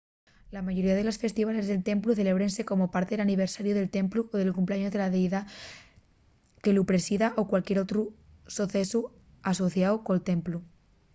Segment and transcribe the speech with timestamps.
[0.49, 4.35] la mayoría de los festivales del templu celébrense como parte del aniversariu del templu o
[4.41, 5.41] del cumpleaños de la deidá
[6.63, 8.03] que lu presida o cualquier otru
[8.57, 8.99] socesu
[9.51, 10.57] asociáu col templu